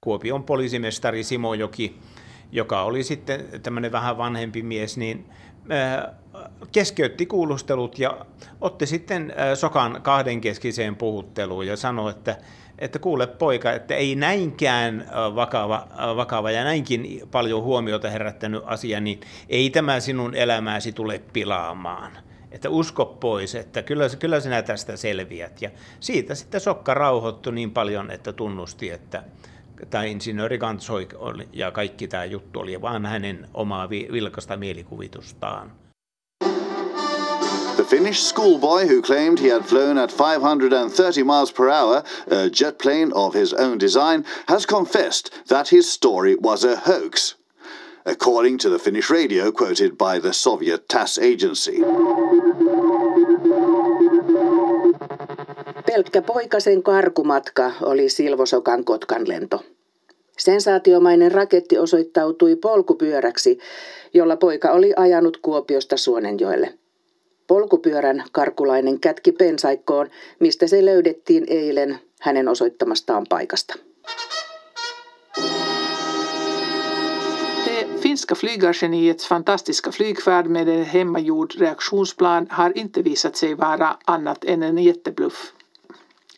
[0.00, 1.98] Kuopion poliisimestari Simo Joki,
[2.52, 5.30] joka oli sitten tämmöinen vähän vanhempi mies, niin
[6.72, 8.26] keskeytti kuulustelut ja
[8.60, 12.36] otti sitten Sokan kahdenkeskiseen puhutteluun ja sanoi, että,
[12.78, 19.20] että kuule poika, että ei näinkään vakava, vakava ja näinkin paljon huomiota herättänyt asia, niin
[19.48, 22.29] ei tämä sinun elämääsi tule pilaamaan.
[22.52, 25.62] Että usko pois, että kyllä, kyllä sinä tästä selviät.
[25.62, 25.70] Ja
[26.00, 29.24] siitä sitten Sokka rauhoittui niin paljon, että tunnusti, että
[29.90, 31.08] tämä insinööri Gantsoi
[31.52, 35.72] ja kaikki tämä juttu oli vaan hänen omaa vilkasta mielikuvitustaan.
[37.76, 42.78] The Finnish schoolboy who claimed he had flown at 530 miles per hour, a jet
[42.78, 47.39] plane of his own design, has confessed that his story was a hoax,
[48.04, 51.72] according to the Finnish radio quoted by the Soviet TASS agency.
[55.86, 59.64] Pelkkä poikasen karkumatka oli Silvosokan Kotkan lento.
[60.38, 63.58] Sensaatiomainen raketti osoittautui polkupyöräksi,
[64.14, 66.74] jolla poika oli ajanut Kuopiosta Suonenjoelle.
[67.46, 73.74] Polkupyörän karkulainen kätki pensaikkoon, mistä se löydettiin eilen hänen osoittamastaan paikasta.
[78.20, 84.62] Finska flygargeniets fantastiska flygfärd med en hemmagjord reaktionsplan har inte visat sig vara annat än
[84.62, 85.52] en jättebluff.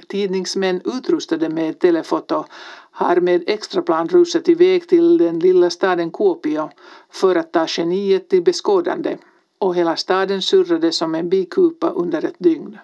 [0.09, 2.45] Tidningsmän utrustade med telefoto
[2.91, 6.71] har med extraplan rusat iväg till den lilla staden Kuopio
[7.11, 9.17] för att ta geniet till beskådande
[9.59, 12.79] och hela staden surrade som en bikupa under ett dygn.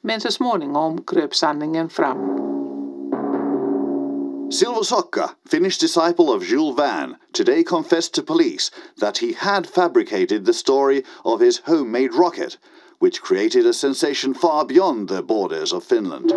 [0.00, 2.43] Men så småningom kröp sanningen fram.
[4.54, 10.44] Silver Socka, Finnish disciple of Jules Verne, today confessed to police that he had fabricated
[10.44, 12.58] the story of his homemade rocket,
[13.00, 16.30] which created a sensation far beyond the borders of Finland.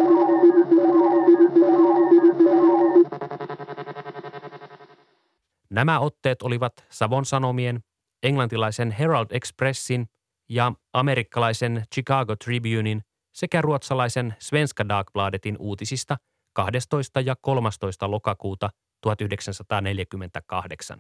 [5.70, 7.80] Nämä otteet olivat Savon Sanomien,
[8.24, 10.06] englantilaisen Herald Expressin
[10.50, 13.02] ja amerikkalaisen Chicago Tribunein
[13.34, 16.18] sekä ruotsalaisen Svenska Dagbladetin uutisista
[16.58, 17.22] 12.
[17.22, 18.12] ja 13.
[18.12, 18.70] lokakuuta
[19.02, 21.00] 1948.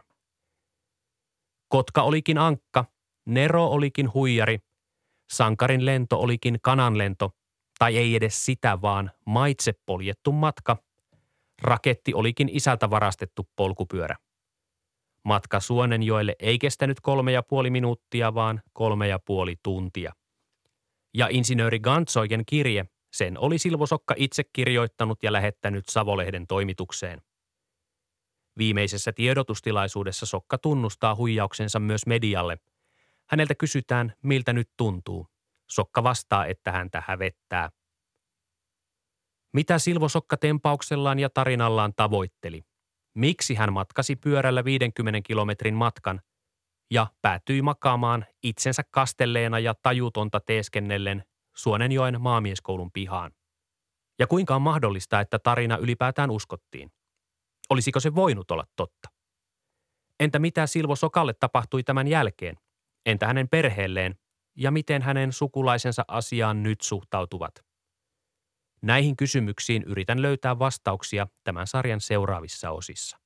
[1.67, 2.85] Kotka olikin ankka,
[3.25, 4.59] Nero olikin huijari,
[5.29, 7.31] Sankarin lento olikin kananlento,
[7.79, 10.77] tai ei edes sitä, vaan maitse poljettu matka.
[11.61, 14.15] Raketti olikin isältä varastettu polkupyörä.
[15.23, 20.13] Matka Suonenjoelle ei kestänyt kolme ja puoli minuuttia, vaan kolme ja puoli tuntia.
[21.13, 22.85] Ja insinööri Gantsoiken kirje,
[23.17, 27.21] sen oli Silvosokka itse kirjoittanut ja lähettänyt Savolehden toimitukseen.
[28.57, 32.57] Viimeisessä tiedotustilaisuudessa Sokka tunnustaa huijauksensa myös medialle.
[33.29, 35.27] Häneltä kysytään, miltä nyt tuntuu.
[35.69, 37.69] Sokka vastaa, että häntä hävettää.
[39.53, 42.61] Mitä Silvo Sokka tempauksellaan ja tarinallaan tavoitteli?
[43.15, 46.21] Miksi hän matkasi pyörällä 50 kilometrin matkan
[46.91, 51.23] ja päätyi makaamaan itsensä kastelleena ja tajutonta teeskennellen
[51.57, 53.31] Suonenjoen maamieskoulun pihaan?
[54.19, 56.91] Ja kuinka on mahdollista, että tarina ylipäätään uskottiin?
[57.69, 59.09] Olisiko se voinut olla totta?
[60.19, 62.55] Entä mitä Silvo Sokalle tapahtui tämän jälkeen?
[63.05, 64.15] Entä hänen perheelleen?
[64.55, 67.65] Ja miten hänen sukulaisensa asiaan nyt suhtautuvat?
[68.81, 73.17] Näihin kysymyksiin yritän löytää vastauksia tämän sarjan seuraavissa osissa.